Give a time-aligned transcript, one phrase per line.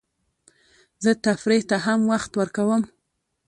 [1.03, 2.81] زه تفریح ته هم وخت ورکوم.